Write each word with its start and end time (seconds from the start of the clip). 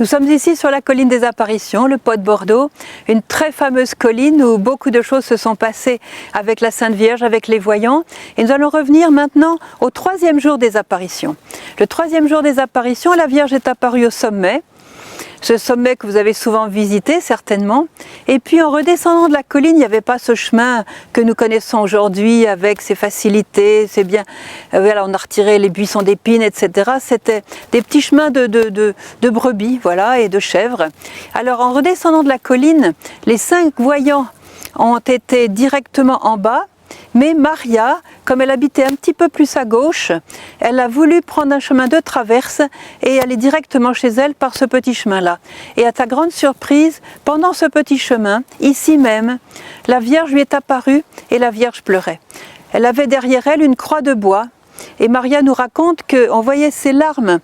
Nous 0.00 0.06
sommes 0.06 0.28
ici 0.28 0.56
sur 0.56 0.70
la 0.70 0.80
colline 0.80 1.08
des 1.08 1.22
apparitions, 1.22 1.86
le 1.86 1.98
Pot 1.98 2.16
de 2.16 2.22
Bordeaux, 2.22 2.68
une 3.06 3.22
très 3.22 3.52
fameuse 3.52 3.94
colline 3.94 4.42
où 4.42 4.58
beaucoup 4.58 4.90
de 4.90 5.02
choses 5.02 5.24
se 5.24 5.36
sont 5.36 5.54
passées 5.54 6.00
avec 6.32 6.60
la 6.60 6.72
Sainte 6.72 6.94
Vierge, 6.94 7.22
avec 7.22 7.46
les 7.46 7.60
voyants. 7.60 8.02
Et 8.36 8.42
nous 8.42 8.50
allons 8.50 8.70
revenir 8.70 9.12
maintenant 9.12 9.56
au 9.80 9.90
troisième 9.90 10.40
jour 10.40 10.58
des 10.58 10.76
apparitions. 10.76 11.36
Le 11.78 11.86
troisième 11.86 12.28
jour 12.28 12.42
des 12.42 12.58
apparitions, 12.58 13.12
la 13.12 13.28
Vierge 13.28 13.52
est 13.52 13.68
apparue 13.68 14.06
au 14.06 14.10
sommet 14.10 14.64
ce 15.44 15.58
sommet 15.58 15.94
que 15.96 16.06
vous 16.06 16.16
avez 16.16 16.32
souvent 16.32 16.68
visité 16.68 17.20
certainement. 17.20 17.86
Et 18.28 18.38
puis 18.38 18.62
en 18.62 18.70
redescendant 18.70 19.28
de 19.28 19.34
la 19.34 19.42
colline, 19.42 19.76
il 19.76 19.78
n'y 19.78 19.84
avait 19.84 20.00
pas 20.00 20.18
ce 20.18 20.34
chemin 20.34 20.84
que 21.12 21.20
nous 21.20 21.34
connaissons 21.34 21.78
aujourd'hui 21.80 22.46
avec 22.46 22.80
ses 22.80 22.94
facilités, 22.94 23.86
c'est 23.86 24.04
bien, 24.04 24.22
euh, 24.72 24.80
voilà, 24.80 25.04
on 25.04 25.12
a 25.12 25.18
retiré 25.18 25.58
les 25.58 25.68
buissons 25.68 26.00
d'épines, 26.00 26.40
etc. 26.40 26.92
C'était 26.98 27.42
des 27.72 27.82
petits 27.82 28.00
chemins 28.00 28.30
de, 28.30 28.46
de, 28.46 28.70
de, 28.70 29.30
brebis, 29.30 29.78
voilà, 29.82 30.18
et 30.18 30.30
de 30.30 30.38
chèvres. 30.38 30.88
Alors 31.34 31.60
en 31.60 31.74
redescendant 31.74 32.22
de 32.22 32.28
la 32.28 32.38
colline, 32.38 32.94
les 33.26 33.36
cinq 33.36 33.74
voyants 33.76 34.26
ont 34.76 34.98
été 34.98 35.48
directement 35.48 36.26
en 36.26 36.38
bas 36.38 36.66
mais 37.14 37.34
Maria, 37.34 38.00
comme 38.24 38.40
elle 38.40 38.50
habitait 38.50 38.84
un 38.84 38.94
petit 38.94 39.14
peu 39.14 39.28
plus 39.28 39.56
à 39.56 39.64
gauche, 39.64 40.12
elle 40.60 40.80
a 40.80 40.88
voulu 40.88 41.22
prendre 41.22 41.54
un 41.54 41.60
chemin 41.60 41.86
de 41.86 42.00
traverse 42.00 42.60
et 43.02 43.20
aller 43.20 43.36
directement 43.36 43.92
chez 43.92 44.08
elle 44.08 44.34
par 44.34 44.56
ce 44.56 44.64
petit 44.64 44.94
chemin-là. 44.94 45.38
Et 45.76 45.86
à 45.86 45.92
ta 45.92 46.06
grande 46.06 46.32
surprise, 46.32 47.00
pendant 47.24 47.52
ce 47.52 47.66
petit 47.66 47.98
chemin, 47.98 48.42
ici 48.60 48.98
même, 48.98 49.38
la 49.86 50.00
Vierge 50.00 50.32
lui 50.32 50.40
est 50.40 50.54
apparue 50.54 51.04
et 51.30 51.38
la 51.38 51.50
Vierge 51.50 51.82
pleurait. 51.82 52.20
Elle 52.72 52.86
avait 52.86 53.06
derrière 53.06 53.46
elle 53.46 53.62
une 53.62 53.76
croix 53.76 54.02
de 54.02 54.14
bois 54.14 54.46
et 54.98 55.08
Maria 55.08 55.42
nous 55.42 55.54
raconte 55.54 56.00
qu'on 56.08 56.40
voyait 56.40 56.70
ses 56.70 56.92
larmes 56.92 57.38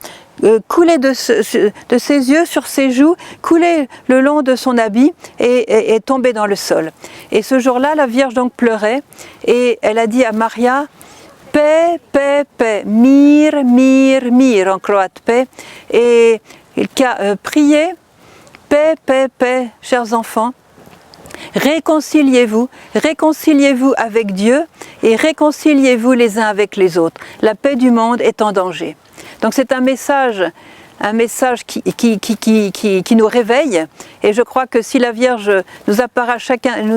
euh, 0.45 0.59
couler 0.69 0.99
de, 0.99 1.12
ses 1.12 2.30
yeux 2.30 2.45
sur 2.45 2.67
ses 2.67 2.91
joues, 2.91 3.17
couler 3.43 3.88
le 4.09 4.21
long 4.21 4.43
de 4.43 4.57
son 4.57 4.79
habit 4.79 5.13
et, 5.38 5.95
et, 5.95 6.01
tomber 6.01 6.33
dans 6.33 6.46
le 6.46 6.57
sol. 6.57 6.93
Et 7.30 7.43
ce 7.43 7.59
jour-là, 7.59 7.95
la 7.95 8.07
Vierge 8.07 8.35
donc 8.35 8.52
pleurait 8.52 9.02
et 9.46 9.79
elle 9.83 9.99
a 9.99 10.07
dit 10.07 10.24
à 10.24 10.33
Maria, 10.33 10.87
paix, 11.52 12.01
paix, 12.13 12.45
paix, 12.57 12.85
mir, 12.85 13.65
mir, 13.65 14.30
mir 14.30 14.68
en 14.68 14.79
croate, 14.79 15.21
paix. 15.24 15.46
Et 15.91 16.41
il 16.77 17.05
a 17.05 17.21
euh, 17.21 17.37
prié, 17.43 17.91
paix, 18.68 18.95
paix, 19.05 19.27
paix, 19.37 19.68
chers 19.83 20.13
enfants. 20.15 20.52
Réconciliez-vous, 21.55 22.68
réconciliez-vous 22.95 23.95
avec 23.96 24.35
Dieu 24.35 24.63
et 25.02 25.16
réconciliez-vous 25.16 26.13
les 26.13 26.38
uns 26.38 26.46
avec 26.46 26.77
les 26.77 26.99
autres. 26.99 27.21
La 27.41 27.55
paix 27.55 27.77
du 27.77 27.91
monde 27.91 28.21
est 28.21 28.43
en 28.43 28.52
danger. 28.52 28.96
Donc 29.41 29.55
c'est 29.55 29.73
un 29.73 29.80
message, 29.80 30.43
qui, 31.66 33.16
nous 33.16 33.27
réveille. 33.27 33.87
Et 34.23 34.33
je 34.33 34.43
crois 34.43 34.66
que 34.66 34.83
si 34.83 34.99
la 34.99 35.13
Vierge 35.13 35.51
nous 35.87 36.02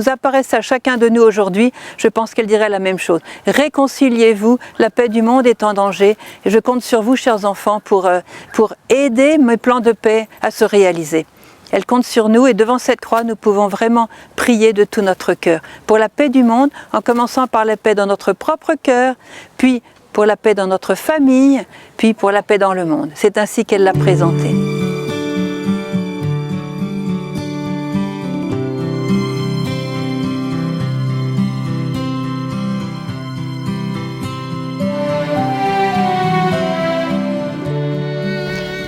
apparaissait 0.10 0.58
à 0.58 0.62
chacun 0.62 0.98
de 0.98 1.08
nous 1.08 1.22
aujourd'hui, 1.22 1.72
je 1.98 2.08
pense 2.08 2.34
qu'elle 2.34 2.48
dirait 2.48 2.70
la 2.70 2.80
même 2.80 3.00
chose. 3.00 3.22
Réconciliez-vous, 3.48 4.60
la 4.78 4.90
paix 4.90 5.08
du 5.08 5.22
monde 5.22 5.48
est 5.48 5.64
en 5.64 5.74
danger. 5.74 6.18
Et 6.44 6.50
je 6.50 6.60
compte 6.60 6.84
sur 6.84 7.02
vous, 7.02 7.16
chers 7.16 7.46
enfants, 7.46 7.80
pour, 7.80 8.06
euh, 8.06 8.20
pour 8.54 8.74
aider 8.90 9.38
mes 9.38 9.58
plans 9.58 9.80
de 9.80 9.94
paix 9.94 10.28
à 10.42 10.52
se 10.52 10.66
réaliser. 10.66 11.26
Elle 11.72 11.88
compte 11.88 12.06
sur 12.06 12.30
nous 12.30 12.46
et 12.46 12.54
devant 12.54 12.78
cette 12.78 13.02
croix, 13.02 13.24
nous 13.24 13.36
pouvons 13.36 13.68
vraiment 13.68 14.08
prier 14.36 14.74
de 14.74 14.84
tout 14.84 15.02
notre 15.02 15.34
cœur 15.34 15.62
pour 15.88 15.98
la 15.98 16.08
paix 16.08 16.30
du 16.30 16.44
monde, 16.44 16.70
en 16.92 17.02
commençant 17.02 17.48
par 17.48 17.66
la 17.66 17.78
paix 17.78 17.96
dans 17.96 18.06
notre 18.06 18.32
propre 18.34 18.74
cœur, 18.84 19.16
puis 19.58 19.82
pour 20.14 20.26
la 20.26 20.38
paix 20.38 20.54
dans 20.54 20.68
notre 20.68 20.96
famille, 20.96 21.62
puis 21.98 22.14
pour 22.14 22.32
la 22.32 22.44
paix 22.44 22.60
dans 22.60 22.74
le 22.74 22.86
monde. 22.86 23.10
C'est 23.16 23.38
ainsi 23.38 23.66
qu'elle 23.66 23.84
l'a 23.84 23.94
présenté. 23.94 24.56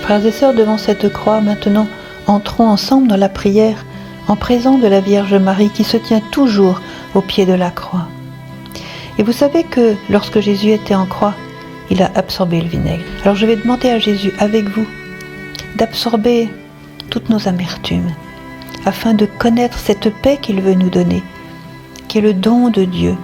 Frères 0.02 0.24
et 0.24 0.30
sœurs, 0.30 0.54
devant 0.54 0.78
cette 0.78 1.12
croix, 1.12 1.40
maintenant, 1.40 1.88
entrons 2.28 2.68
ensemble 2.68 3.08
dans 3.08 3.16
la 3.16 3.28
prière 3.28 3.84
en 4.28 4.36
présence 4.36 4.80
de 4.80 4.86
la 4.86 5.00
Vierge 5.00 5.34
Marie 5.34 5.70
qui 5.70 5.82
se 5.82 5.96
tient 5.96 6.20
toujours 6.30 6.80
au 7.14 7.20
pied 7.20 7.44
de 7.44 7.54
la 7.54 7.70
croix. 7.70 8.06
Et 9.18 9.22
vous 9.22 9.32
savez 9.32 9.64
que 9.64 9.94
lorsque 10.10 10.40
Jésus 10.40 10.70
était 10.70 10.94
en 10.94 11.06
croix, 11.06 11.34
il 11.90 12.02
a 12.02 12.10
absorbé 12.14 12.60
le 12.60 12.68
vinaigre. 12.68 13.04
Alors 13.22 13.36
je 13.36 13.46
vais 13.46 13.56
demander 13.56 13.88
à 13.90 13.98
Jésus, 13.98 14.32
avec 14.38 14.68
vous, 14.68 14.86
d'absorber 15.76 16.48
toutes 17.10 17.30
nos 17.30 17.48
amertumes, 17.48 18.12
afin 18.84 19.14
de 19.14 19.26
connaître 19.26 19.78
cette 19.78 20.10
paix 20.22 20.38
qu'il 20.40 20.60
veut 20.60 20.74
nous 20.74 20.90
donner, 20.90 21.22
qui 22.08 22.18
est 22.18 22.22
le 22.22 22.34
don 22.34 22.68
de 22.68 22.84
Dieu. 22.84 23.14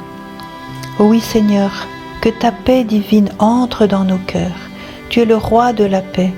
Oh 0.98 1.04
oui 1.04 1.20
Seigneur, 1.20 1.86
que 2.20 2.28
ta 2.28 2.52
paix 2.52 2.84
divine 2.84 3.30
entre 3.38 3.86
dans 3.86 4.04
nos 4.04 4.18
cœurs. 4.18 4.70
Tu 5.08 5.20
es 5.20 5.24
le 5.24 5.36
roi 5.36 5.72
de 5.72 5.84
la 5.84 6.00
paix. 6.00 6.32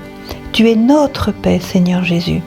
Tu 0.51 0.69
es 0.69 0.75
notre 0.75 1.31
paix, 1.31 1.59
Seigneur 1.59 2.03
Jésus. 2.03 2.41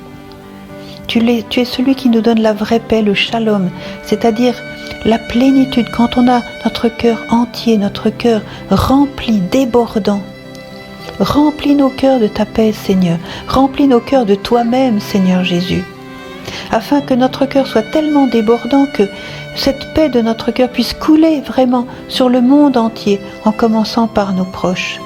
Tu 1.06 1.20
es, 1.30 1.44
tu 1.48 1.60
es 1.60 1.64
celui 1.64 1.94
qui 1.94 2.08
nous 2.08 2.20
donne 2.20 2.40
la 2.40 2.52
vraie 2.52 2.80
paix, 2.80 3.00
le 3.00 3.14
shalom, 3.14 3.70
c'est-à-dire 4.02 4.54
la 5.04 5.18
plénitude, 5.18 5.90
quand 5.90 6.16
on 6.16 6.28
a 6.28 6.42
notre 6.64 6.88
cœur 6.88 7.24
entier, 7.30 7.76
notre 7.76 8.10
cœur 8.10 8.42
rempli, 8.70 9.38
débordant. 9.38 10.20
Remplis 11.20 11.74
nos 11.74 11.88
cœurs 11.88 12.20
de 12.20 12.28
ta 12.28 12.44
paix, 12.44 12.72
Seigneur. 12.72 13.18
Remplis 13.48 13.88
nos 13.88 14.00
cœurs 14.00 14.26
de 14.26 14.34
toi-même, 14.34 15.00
Seigneur 15.00 15.44
Jésus. 15.44 15.84
Afin 16.70 17.00
que 17.00 17.14
notre 17.14 17.46
cœur 17.46 17.66
soit 17.66 17.90
tellement 17.90 18.26
débordant 18.26 18.86
que 18.86 19.08
cette 19.56 19.92
paix 19.94 20.08
de 20.08 20.20
notre 20.20 20.50
cœur 20.52 20.70
puisse 20.70 20.94
couler 20.94 21.40
vraiment 21.40 21.86
sur 22.08 22.28
le 22.28 22.40
monde 22.40 22.76
entier, 22.76 23.20
en 23.44 23.52
commençant 23.52 24.06
par 24.06 24.32
nos 24.32 24.44
proches. 24.44 25.00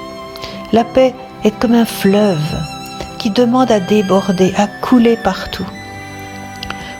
La 0.71 0.83
paix 0.83 1.13
est 1.43 1.57
comme 1.59 1.73
un 1.73 1.85
fleuve 1.85 2.57
qui 3.17 3.29
demande 3.29 3.71
à 3.71 3.79
déborder, 3.79 4.53
à 4.57 4.67
couler 4.67 5.17
partout. 5.23 5.65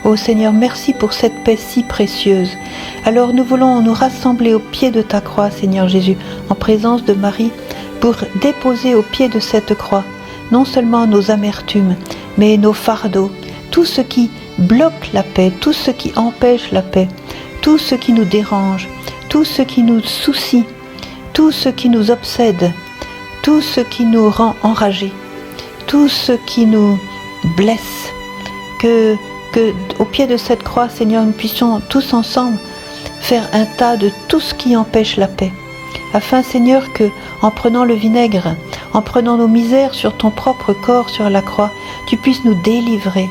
Ô 0.06 0.18
Seigneur, 0.18 0.52
merci 0.52 0.94
pour 0.94 1.14
cette 1.14 1.44
paix 1.46 1.56
si 1.56 1.82
précieuse. 1.82 2.58
Alors 3.06 3.34
nous 3.34 3.46
voulons 3.46 3.82
nous 3.82 3.94
rassembler 3.94 4.54
au 4.54 4.60
pied 4.60 4.92
de 4.92 5.02
ta 5.02 5.22
croix, 5.22 5.50
Seigneur 5.50 5.88
Jésus, 5.88 6.18
en 6.50 6.56
présence 6.56 7.06
de 7.06 7.14
Marie, 7.14 7.52
pour 8.02 8.16
déposer 8.42 8.96
au 8.96 9.02
pied 9.02 9.30
de 9.30 9.40
cette 9.40 9.76
croix 9.76 10.04
non 10.52 10.66
seulement 10.66 11.08
nos 11.08 11.32
amertumes, 11.32 11.96
mais 12.38 12.58
nos 12.58 12.74
fardeaux, 12.74 13.32
tout 13.72 13.86
ce 13.86 14.02
qui 14.02 14.30
bloque 14.60 15.10
la 15.14 15.24
paix, 15.24 15.54
tout 15.62 15.74
ce 15.74 15.90
qui 15.90 16.12
empêche 16.18 16.72
la 16.74 16.82
paix, 16.82 17.08
tout 17.62 17.78
ce 17.78 17.96
qui 17.96 18.12
nous 18.12 18.26
dérange, 18.26 18.90
tout 19.30 19.46
ce 19.46 19.62
qui 19.62 19.84
nous 19.84 20.02
soucie, 20.02 20.66
tout 21.32 21.52
ce 21.52 21.70
qui 21.70 21.88
nous 21.88 22.12
obsède, 22.12 22.72
tout 23.42 23.62
ce 23.62 23.80
qui 23.80 24.04
nous 24.06 24.30
rend 24.30 24.56
enragés, 24.64 25.14
tout 25.88 26.10
ce 26.10 26.34
qui 26.46 26.66
nous 26.66 27.00
blesse, 27.56 28.12
que 28.80 29.16
que 29.54 29.74
au 30.00 30.06
pied 30.06 30.28
de 30.28 30.36
cette 30.36 30.64
croix, 30.64 30.90
Seigneur, 30.90 31.24
nous 31.24 31.32
puissions 31.32 31.80
tous 31.88 32.14
ensemble 32.14 32.58
faire 33.22 33.48
un 33.54 33.66
tas 33.66 33.96
de 33.96 34.12
tout 34.28 34.42
ce 34.42 34.54
qui 34.54 34.76
empêche 34.76 35.16
la 35.16 35.28
paix. 35.28 35.54
Afin, 36.14 36.44
Seigneur, 36.44 36.92
que, 36.94 37.06
en 37.42 37.52
prenant 37.52 37.86
le 37.86 37.94
vinaigre, 37.94 38.56
en 38.94 39.02
prenant 39.02 39.38
nos 39.38 39.48
misères 39.48 39.94
sur 39.94 40.18
ton 40.18 40.30
propre 40.30 40.74
corps 40.74 41.10
sur 41.10 41.30
la 41.30 41.42
croix, 41.42 41.72
tu 42.08 42.18
puisses 42.18 42.44
nous 42.44 42.62
délivrer 42.64 43.30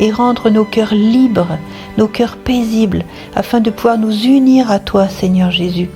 et 0.00 0.10
rendre 0.10 0.50
nos 0.50 0.64
cœurs 0.64 0.94
libres, 0.94 1.58
nos 1.96 2.08
cœurs 2.08 2.36
paisibles, 2.36 3.04
afin 3.36 3.60
de 3.60 3.70
pouvoir 3.70 3.98
nous 3.98 4.24
unir 4.24 4.70
à 4.70 4.78
toi, 4.78 5.08
Seigneur 5.08 5.50
Jésus. 5.50 5.88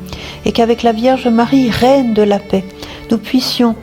Et 0.44 0.52
qu'avec 0.52 0.82
la 0.82 0.92
Vierge 0.92 1.28
Marie, 1.28 1.70
Reine 1.70 2.14
de 2.14 2.22
la 2.22 2.38
paix, 2.38 2.64
nous 3.10 3.18
puissions 3.18 3.74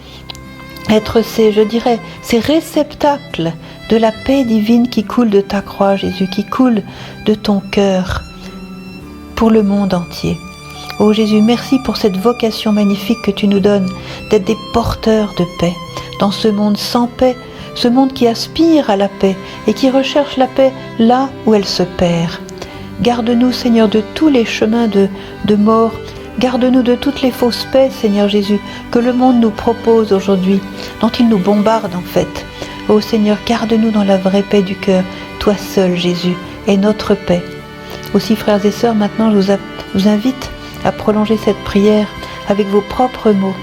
être 0.90 1.22
ces, 1.22 1.52
je 1.52 1.62
dirais, 1.62 2.00
ces 2.22 2.40
réceptacles 2.40 3.54
de 3.90 3.98
la 3.98 4.12
paix 4.12 4.44
divine 4.44 4.88
qui 4.88 5.04
coule 5.04 5.32
de 5.32 5.42
ta 5.42 5.62
croix, 5.62 5.96
Jésus, 5.96 6.28
qui 6.28 6.46
coule 6.46 6.84
de 7.26 7.34
ton 7.34 7.60
cœur 7.60 8.24
pour 9.36 9.50
le 9.50 9.64
monde 9.64 9.96
entier. 9.96 10.38
Ô 11.00 11.12
Jésus, 11.12 11.42
merci 11.42 11.80
pour 11.80 11.98
cette 11.98 12.18
vocation 12.18 12.72
magnifique 12.72 13.22
que 13.24 13.32
tu 13.32 13.48
nous 13.48 13.60
donnes 13.60 13.90
d'être 14.30 14.46
des 14.46 14.58
porteurs 14.74 15.34
de 15.40 15.46
paix 15.60 15.74
dans 16.20 16.30
ce 16.30 16.48
monde 16.48 16.78
sans 16.78 17.08
paix, 17.08 17.36
ce 17.74 17.88
monde 17.88 18.14
qui 18.14 18.28
aspire 18.28 18.90
à 18.90 18.96
la 18.96 19.08
paix 19.08 19.36
et 19.66 19.74
qui 19.74 19.90
recherche 19.90 20.38
la 20.38 20.48
paix 20.48 20.72
là 21.00 21.30
où 21.46 21.56
elle 21.56 21.66
se 21.66 21.84
perd. 21.84 22.34
Garde-nous, 23.02 23.54
Seigneur, 23.54 23.88
de 23.88 24.04
tous 24.14 24.28
les 24.28 24.46
chemins 24.46 24.88
de, 24.88 25.08
de 25.46 25.56
mort. 25.56 25.94
Garde-nous 26.38 26.84
de 26.84 26.96
toutes 26.96 27.22
les 27.22 27.32
fausses 27.32 27.66
paix, 27.72 27.90
Seigneur 27.90 28.30
Jésus, 28.30 28.60
que 28.92 29.00
le 29.00 29.14
monde 29.14 29.40
nous 29.40 29.52
propose 29.52 30.12
aujourd'hui, 30.12 30.60
dont 31.02 31.10
il 31.10 31.28
nous 31.28 31.40
bombarde 31.40 31.96
en 31.96 32.02
fait. 32.02 32.46
Ô 32.90 33.00
Seigneur, 33.00 33.38
garde-nous 33.46 33.92
dans 33.92 34.04
la 34.04 34.18
vraie 34.18 34.44
paix 34.44 34.62
du 34.62 34.76
cœur. 34.76 35.04
Toi 35.40 35.56
seul, 35.56 35.96
Jésus, 35.96 36.36
est 36.68 36.78
notre 36.78 37.14
paix. 37.14 37.44
Aussi, 38.14 38.36
frères 38.36 38.66
et 38.66 38.72
sœurs, 38.72 38.96
maintenant, 38.96 39.32
je 39.32 39.54
vous 39.94 40.08
invite 40.08 40.50
à 40.84 40.92
prolonger 40.92 41.38
cette 41.38 41.64
prière 41.64 42.08
avec 42.48 42.68
vos 42.68 42.82
propres 42.82 43.32
mots 43.32 43.56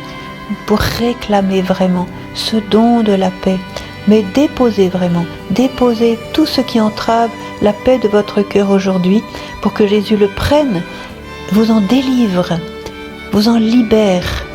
pour 0.67 0.79
réclamer 0.79 1.61
vraiment 1.61 2.07
ce 2.35 2.57
don 2.57 3.03
de 3.03 3.13
la 3.13 3.31
paix 3.31 3.59
mais 4.09 4.23
déposez 4.35 4.89
vraiment, 4.89 5.27
déposez 5.51 6.19
tout 6.33 6.47
ce 6.47 6.61
qui 6.61 6.81
entrave 6.81 7.31
la 7.63 7.73
paix 7.73 7.99
de 7.99 8.09
votre 8.09 8.43
cœur 8.43 8.71
aujourd'hui 8.71 9.23
pour 9.63 9.73
que 9.73 9.87
Jésus 9.87 10.17
le 10.17 10.29
prenne, 10.29 10.83
vous 11.53 11.71
en 11.71 11.81
délivre, 11.81 12.59
vous 13.33 13.49
en 13.49 13.59
libère 13.59 14.47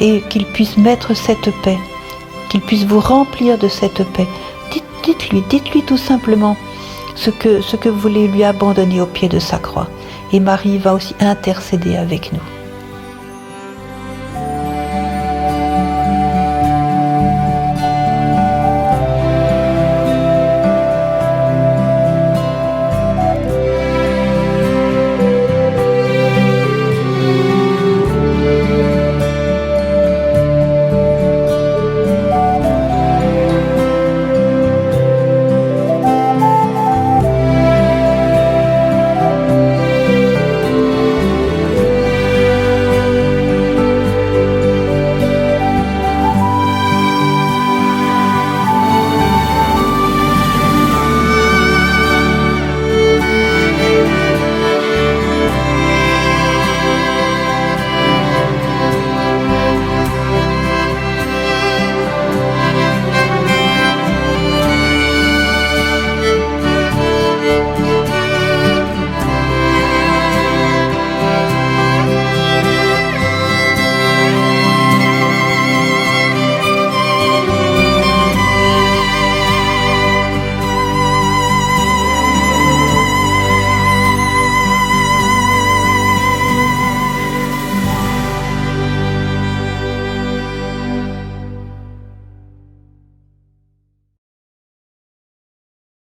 et 0.00 0.22
qu'il 0.28 0.46
puisse 0.46 0.76
mettre 0.76 1.14
cette 1.14 1.50
paix, 1.62 1.78
qu'il 2.52 2.60
puisse 2.60 2.84
vous 2.84 3.00
remplir 3.00 3.56
de 3.56 3.66
cette 3.66 4.04
paix. 4.12 4.28
Dites-lui, 5.04 5.42
dites-lui 5.48 5.82
tout 5.84 5.96
simplement 5.96 6.54
ce 7.14 7.30
que, 7.30 7.62
ce 7.62 7.76
que 7.76 7.88
vous 7.88 7.98
voulez 7.98 8.28
lui 8.28 8.44
abandonner 8.44 9.00
au 9.00 9.06
pied 9.06 9.28
de 9.30 9.38
sa 9.38 9.58
croix. 9.58 9.88
Et 10.34 10.40
Marie 10.40 10.76
va 10.76 10.92
aussi 10.92 11.14
intercéder 11.18 11.96
avec 11.96 12.30
nous. 12.30 12.61